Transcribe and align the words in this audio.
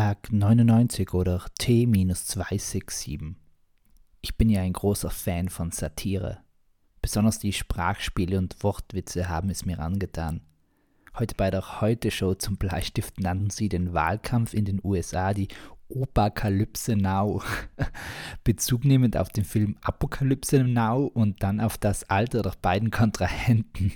Tag 0.00 0.32
99 0.32 1.12
oder 1.12 1.44
T-267. 1.58 3.34
Ich 4.20 4.36
bin 4.36 4.48
ja 4.48 4.60
ein 4.60 4.72
großer 4.72 5.10
Fan 5.10 5.48
von 5.48 5.72
Satire. 5.72 6.38
Besonders 7.02 7.40
die 7.40 7.52
Sprachspiele 7.52 8.38
und 8.38 8.62
Wortwitze 8.62 9.28
haben 9.28 9.50
es 9.50 9.64
mir 9.64 9.80
angetan. 9.80 10.42
Heute 11.18 11.34
bei 11.34 11.50
der 11.50 11.80
Heute-Show 11.80 12.34
zum 12.34 12.58
Bleistift 12.58 13.18
nannten 13.18 13.50
sie 13.50 13.68
den 13.68 13.92
Wahlkampf 13.92 14.54
in 14.54 14.66
den 14.66 14.80
USA 14.84 15.34
die 15.34 15.48
Oberkalypse 15.88 16.94
Now, 16.94 17.42
bezugnehmend 18.44 19.16
auf 19.16 19.30
den 19.30 19.44
Film 19.44 19.78
Apokalypse 19.82 20.62
Now 20.62 21.06
und 21.06 21.42
dann 21.42 21.58
auf 21.58 21.76
das 21.76 22.08
Alter 22.08 22.42
der 22.42 22.54
beiden 22.62 22.92
Kontrahenten. 22.92 23.94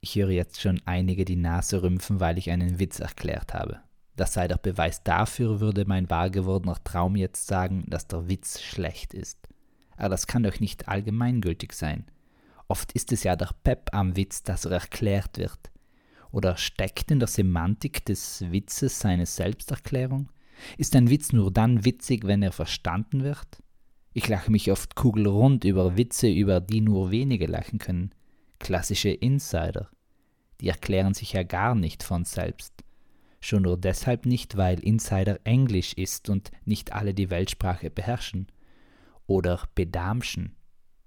Ich 0.00 0.14
höre 0.14 0.30
jetzt 0.30 0.62
schon 0.62 0.80
einige 0.86 1.26
die 1.26 1.36
Nase 1.36 1.82
rümpfen, 1.82 2.20
weil 2.20 2.38
ich 2.38 2.50
einen 2.50 2.78
Witz 2.78 3.00
erklärt 3.00 3.52
habe. 3.52 3.82
Das 4.20 4.34
sei 4.34 4.48
der 4.48 4.58
Beweis 4.58 5.02
dafür, 5.02 5.60
würde 5.60 5.86
mein 5.86 6.10
wahr 6.10 6.28
gewordener 6.28 6.76
Traum 6.84 7.16
jetzt 7.16 7.46
sagen, 7.46 7.84
dass 7.86 8.06
der 8.06 8.28
Witz 8.28 8.60
schlecht 8.60 9.14
ist. 9.14 9.48
Aber 9.96 10.10
das 10.10 10.26
kann 10.26 10.42
doch 10.42 10.60
nicht 10.60 10.88
allgemeingültig 10.88 11.72
sein. 11.72 12.04
Oft 12.68 12.92
ist 12.92 13.12
es 13.12 13.22
ja 13.22 13.34
der 13.34 13.48
Pep 13.64 13.88
am 13.94 14.16
Witz, 14.16 14.42
dass 14.42 14.66
er 14.66 14.72
erklärt 14.72 15.38
wird. 15.38 15.70
Oder 16.32 16.58
steckt 16.58 17.10
in 17.10 17.18
der 17.18 17.28
Semantik 17.28 18.04
des 18.04 18.44
Witzes 18.50 19.00
seine 19.00 19.24
Selbsterklärung? 19.24 20.28
Ist 20.76 20.94
ein 20.96 21.08
Witz 21.08 21.32
nur 21.32 21.50
dann 21.50 21.86
witzig, 21.86 22.26
wenn 22.26 22.42
er 22.42 22.52
verstanden 22.52 23.24
wird? 23.24 23.62
Ich 24.12 24.28
lache 24.28 24.50
mich 24.50 24.70
oft 24.70 24.96
kugelrund 24.96 25.64
über 25.64 25.96
Witze, 25.96 26.28
über 26.28 26.60
die 26.60 26.82
nur 26.82 27.10
wenige 27.10 27.46
lachen 27.46 27.78
können. 27.78 28.10
Klassische 28.58 29.08
Insider. 29.08 29.88
Die 30.60 30.68
erklären 30.68 31.14
sich 31.14 31.32
ja 31.32 31.42
gar 31.42 31.74
nicht 31.74 32.02
von 32.02 32.26
selbst. 32.26 32.84
Schon 33.40 33.62
nur 33.62 33.78
deshalb 33.78 34.26
nicht, 34.26 34.56
weil 34.56 34.80
Insider 34.80 35.38
Englisch 35.44 35.94
ist 35.94 36.28
und 36.28 36.50
nicht 36.64 36.92
alle 36.92 37.14
die 37.14 37.30
Weltsprache 37.30 37.90
beherrschen. 37.90 38.48
Oder 39.26 39.60
Bedamschen. 39.74 40.56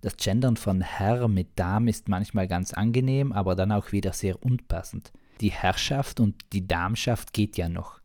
Das 0.00 0.16
Gendern 0.16 0.56
von 0.56 0.80
Herr 0.80 1.28
mit 1.28 1.58
Dam 1.58 1.88
ist 1.88 2.08
manchmal 2.08 2.48
ganz 2.48 2.72
angenehm, 2.72 3.32
aber 3.32 3.54
dann 3.54 3.72
auch 3.72 3.92
wieder 3.92 4.12
sehr 4.12 4.42
unpassend. 4.42 5.12
Die 5.40 5.50
Herrschaft 5.50 6.20
und 6.20 6.36
die 6.52 6.66
Damschaft 6.66 7.32
geht 7.32 7.56
ja 7.56 7.68
noch 7.68 8.00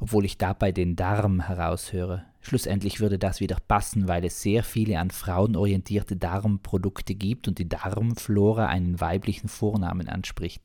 obwohl 0.00 0.24
ich 0.24 0.38
dabei 0.38 0.72
den 0.72 0.96
Darm 0.96 1.40
heraushöre. 1.40 2.24
Schlussendlich 2.40 3.00
würde 3.00 3.18
das 3.18 3.40
wieder 3.40 3.56
passen, 3.66 4.08
weil 4.08 4.24
es 4.24 4.40
sehr 4.42 4.62
viele 4.62 4.98
an 4.98 5.10
Frauen 5.10 5.56
orientierte 5.56 6.16
Darmprodukte 6.16 7.14
gibt 7.14 7.48
und 7.48 7.58
die 7.58 7.68
Darmflora 7.68 8.66
einen 8.66 9.00
weiblichen 9.00 9.48
Vornamen 9.48 10.08
anspricht. 10.08 10.62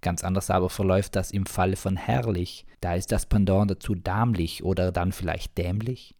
Ganz 0.00 0.22
anders 0.22 0.50
aber 0.50 0.70
verläuft 0.70 1.16
das 1.16 1.30
im 1.30 1.46
Falle 1.46 1.76
von 1.76 1.96
herrlich, 1.96 2.66
da 2.80 2.94
ist 2.94 3.10
das 3.10 3.26
Pendant 3.26 3.70
dazu 3.70 3.94
dämlich 3.94 4.62
oder 4.62 4.92
dann 4.92 5.12
vielleicht 5.12 5.58
dämlich. 5.58 6.14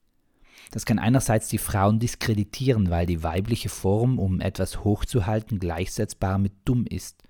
Das 0.70 0.84
kann 0.84 0.98
einerseits 0.98 1.48
die 1.48 1.58
Frauen 1.58 1.98
diskreditieren, 1.98 2.90
weil 2.90 3.06
die 3.06 3.22
weibliche 3.22 3.68
Form, 3.68 4.18
um 4.18 4.40
etwas 4.40 4.84
hochzuhalten, 4.84 5.58
gleichsetzbar 5.58 6.38
mit 6.38 6.52
dumm 6.64 6.84
ist. 6.86 7.22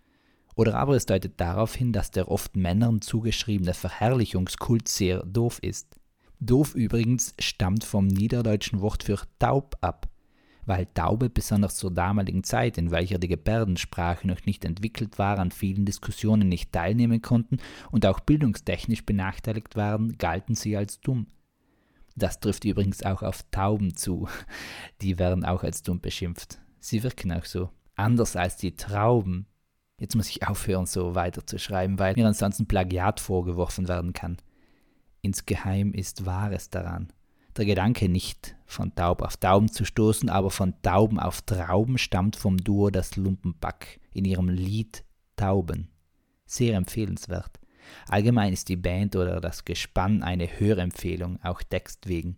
Oder 0.57 0.75
aber 0.75 0.97
es 0.97 1.07
deutet 1.07 1.41
darauf 1.41 1.75
hin, 1.75 1.93
dass 1.93 2.11
der 2.11 2.29
oft 2.29 2.57
Männern 2.57 3.01
zugeschriebene 3.01 3.75
Verherrlichungskult 3.75 4.89
sehr 4.89 5.23
doof 5.25 5.59
ist. 5.62 5.95
Doof 6.41 6.75
übrigens 6.75 7.35
stammt 7.39 7.85
vom 7.85 8.07
niederdeutschen 8.07 8.81
Wort 8.81 9.05
für 9.05 9.21
taub 9.39 9.77
ab, 9.83 10.09
weil 10.69 10.87
Taube 10.95 11.31
besonders 11.31 11.77
zur 11.77 11.91
damaligen 11.91 12.45
Zeit, 12.45 12.79
in 12.79 12.91
welcher 12.91 13.19
die 13.19 13.29
Gebärdensprache 13.29 14.27
noch 14.27 14.45
nicht 14.45 14.65
entwickelt 14.65 15.19
war, 15.19 15.39
an 15.39 15.51
vielen 15.51 15.85
Diskussionen 15.85 16.49
nicht 16.49 16.73
teilnehmen 16.73 17.23
konnten 17.23 17.59
und 17.91 18.07
auch 18.07 18.21
bildungstechnisch 18.21 19.05
benachteiligt 19.05 19.77
waren, 19.77 20.19
galten 20.19 20.55
sie 20.55 20.77
als 20.77 21.01
dumm. 21.01 21.27
Das 22.17 22.41
trifft 22.41 22.65
übrigens 22.65 23.03
auch 23.03 23.23
auf 23.23 23.45
Tauben 23.51 23.97
zu. 23.97 24.29
Die 25.03 25.19
werden 25.19 25.45
auch 25.45 25.63
als 25.63 25.83
dumm 25.83 26.01
beschimpft. 26.01 26.59
Sie 26.81 27.03
wirken 27.03 27.33
auch 27.33 27.45
so. 27.45 27.71
Anders 27.95 28.37
als 28.37 28.57
die 28.57 28.77
Trauben, 28.77 29.47
Jetzt 30.01 30.15
muss 30.15 30.31
ich 30.31 30.47
aufhören, 30.47 30.87
so 30.87 31.15
weiterzuschreiben, 31.15 31.99
weil 31.99 32.15
mir 32.15 32.27
ansonsten 32.27 32.67
Plagiat 32.67 33.19
vorgeworfen 33.19 33.89
werden 33.89 34.12
kann. 34.12 34.37
Insgeheim 35.23 35.93
ist 35.93 36.25
Wahres 36.25 36.71
daran. 36.71 37.12
Der 37.56 37.64
Gedanke 37.64 38.09
nicht 38.09 38.54
von 38.66 38.94
Taub 38.94 39.22
auf 39.22 39.36
Tauben 39.36 39.72
zu 39.72 39.84
stoßen, 39.84 40.28
aber 40.28 40.50
von 40.50 40.75
Tauben 40.82 41.19
auf 41.19 41.42
Trauben 41.42 41.98
stammt 41.98 42.36
vom 42.36 42.59
Duo 42.59 42.91
Das 42.91 43.16
Lumpenpack 43.16 44.00
in 44.12 44.25
ihrem 44.25 44.48
Lied 44.48 45.04
Tauben. 45.36 45.88
Sehr 46.47 46.76
empfehlenswert. 46.76 47.59
Allgemein 48.09 48.53
ist 48.53 48.69
die 48.69 48.76
Band 48.76 49.16
oder 49.16 49.41
das 49.41 49.64
Gespann 49.64 50.22
eine 50.22 50.47
Hörempfehlung, 50.47 51.38
auch 51.42 51.62
Text 51.62 52.09
wegen. 52.09 52.36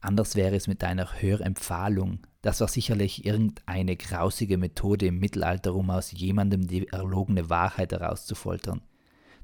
Anders 0.00 0.36
wäre 0.36 0.54
es 0.54 0.66
mit 0.66 0.84
einer 0.84 1.20
Hörempfahlung. 1.20 2.18
Das 2.42 2.60
war 2.60 2.68
sicherlich 2.68 3.24
irgendeine 3.24 3.96
grausige 3.96 4.58
Methode 4.58 5.06
im 5.06 5.18
Mittelalter, 5.18 5.74
um 5.74 5.90
aus 5.90 6.12
jemandem 6.12 6.66
die 6.66 6.88
erlogene 6.88 7.48
Wahrheit 7.48 7.92
herauszufoltern. 7.92 8.82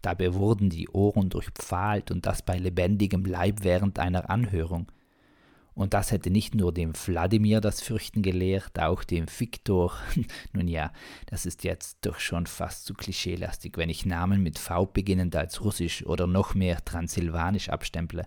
Dabei 0.03 0.35
wurden 0.35 0.69
die 0.71 0.89
Ohren 0.91 1.31
durchpfahlt 1.31 2.11
und 2.11 2.27
das 2.27 2.43
bei 2.43 2.59
lebendigem 2.59 3.25
Leib 3.25 3.61
während 3.63 3.99
einer 3.99 4.29
Anhörung. 4.29 4.93
Und 5.75 5.95
das 5.95 6.11
hätte 6.11 6.31
nicht 6.31 6.55
nur 6.55 6.73
dem 6.75 6.93
Wladimir 6.95 7.61
das 7.61 7.81
Fürchten 7.81 8.23
gelehrt, 8.23 8.79
auch 8.79 9.05
dem 9.05 9.27
Viktor. 9.27 9.93
Nun 10.53 10.69
ja, 10.69 10.93
das 11.27 11.47
ist 11.47 11.65
jetzt 11.65 11.99
doch 12.03 12.19
schon 12.19 12.47
fast 12.47 12.85
zu 12.85 12.95
klischeelastig, 12.95 13.77
wenn 13.77 13.89
ich 13.89 14.05
Namen 14.05 14.43
mit 14.43 14.59
V 14.59 14.87
beginnend 14.87 15.37
als 15.37 15.63
Russisch 15.63 16.05
oder 16.05 16.27
noch 16.27 16.55
mehr 16.55 16.85
Transsilvanisch 16.85 17.69
abstemple. 17.69 18.27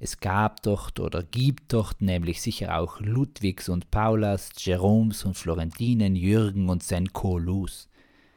Es 0.00 0.18
gab 0.18 0.62
dort 0.62 1.00
oder 1.00 1.22
gibt 1.22 1.72
dort 1.72 2.02
nämlich 2.02 2.42
sicher 2.42 2.78
auch 2.78 3.00
Ludwigs 3.00 3.68
und 3.68 3.90
Paulas, 3.90 4.50
Jeroms 4.58 5.24
und 5.24 5.34
Florentinen, 5.34 6.16
Jürgen 6.16 6.68
und 6.68 6.82
Senko-Lus. 6.82 7.88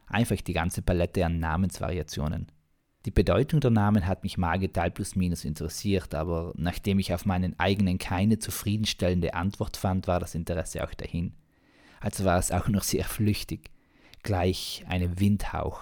Einfach 0.06 0.38
die 0.38 0.54
ganze 0.54 0.82
Palette 0.82 1.26
an 1.26 1.40
Namensvariationen. 1.40 2.48
Die 3.06 3.12
Bedeutung 3.12 3.62
der 3.62 3.72
Namen 3.72 4.06
hat 4.06 4.24
mich 4.24 4.38
mal 4.38 4.58
geteilt 4.58 4.96
plus 4.96 5.16
minus 5.16 5.46
interessiert, 5.46 6.14
aber 6.14 6.54
nachdem 6.58 7.00
ich 7.00 7.14
auf 7.14 7.26
meinen 7.26 7.58
eigenen 7.60 8.00
keine 8.00 8.40
zufriedenstellende 8.40 9.34
Antwort 9.34 9.78
fand, 9.78 10.08
war 10.08 10.20
das 10.20 10.36
Interesse 10.36 10.84
auch 10.84 10.94
dahin. 10.94 11.34
Also 12.00 12.26
war 12.26 12.38
es 12.38 12.52
auch 12.52 12.68
noch 12.68 12.84
sehr 12.84 13.06
flüchtig. 13.06 13.72
Gleich 14.24 14.84
einem 14.88 15.20
Windhauch. 15.20 15.82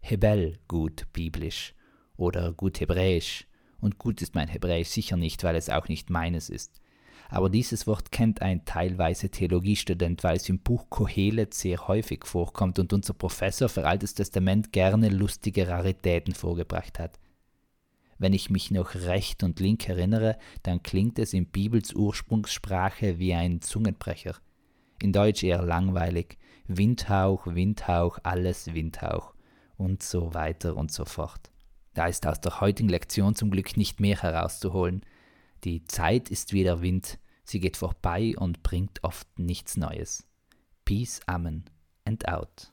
Hebel 0.00 0.58
gut 0.68 1.06
biblisch 1.12 1.74
oder 2.16 2.52
gut 2.52 2.80
hebräisch 2.80 3.46
und 3.80 3.98
gut 3.98 4.22
ist 4.22 4.34
mein 4.34 4.48
Hebräisch 4.48 4.88
sicher 4.88 5.16
nicht, 5.16 5.42
weil 5.44 5.56
es 5.56 5.70
auch 5.70 5.88
nicht 5.88 6.10
meines 6.10 6.50
ist. 6.50 6.80
Aber 7.28 7.50
dieses 7.50 7.86
Wort 7.86 8.12
kennt 8.12 8.42
ein 8.42 8.64
teilweise 8.64 9.30
Theologiestudent, 9.30 10.22
weil 10.22 10.36
es 10.36 10.48
im 10.48 10.60
Buch 10.60 10.88
Kohelet 10.90 11.54
sehr 11.54 11.88
häufig 11.88 12.24
vorkommt 12.24 12.78
und 12.78 12.92
unser 12.92 13.14
Professor 13.14 13.68
für 13.68 13.86
Altes 13.86 14.14
Testament 14.14 14.72
gerne 14.72 15.08
lustige 15.08 15.68
Raritäten 15.68 16.34
vorgebracht 16.34 16.98
hat. 16.98 17.18
Wenn 18.18 18.32
ich 18.32 18.48
mich 18.48 18.70
noch 18.70 18.94
recht 18.94 19.42
und 19.42 19.60
link 19.60 19.88
erinnere, 19.88 20.38
dann 20.62 20.82
klingt 20.82 21.18
es 21.18 21.34
in 21.34 21.46
Bibels 21.46 21.92
Ursprungssprache 21.94 23.18
wie 23.18 23.34
ein 23.34 23.60
Zungenbrecher. 23.60 24.36
In 25.02 25.12
Deutsch 25.12 25.42
eher 25.42 25.62
langweilig. 25.62 26.38
Windhauch, 26.66 27.46
Windhauch, 27.46 28.18
alles 28.22 28.72
Windhauch 28.72 29.34
und 29.76 30.02
so 30.02 30.32
weiter 30.32 30.76
und 30.76 30.90
so 30.90 31.04
fort. 31.04 31.50
Da 31.94 32.06
ist 32.06 32.26
aus 32.26 32.40
der 32.40 32.60
heutigen 32.60 32.88
Lektion 32.88 33.34
zum 33.34 33.50
Glück 33.50 33.76
nicht 33.76 34.00
mehr 34.00 34.22
herauszuholen. 34.22 35.02
Die 35.64 35.84
Zeit 35.84 36.30
ist 36.30 36.52
wie 36.52 36.62
der 36.62 36.82
Wind, 36.82 37.18
sie 37.44 37.60
geht 37.60 37.76
vorbei 37.76 38.34
und 38.36 38.62
bringt 38.62 39.02
oft 39.02 39.38
nichts 39.38 39.76
Neues. 39.76 40.26
Peace, 40.84 41.20
Amen 41.26 41.64
and 42.04 42.28
out. 42.28 42.72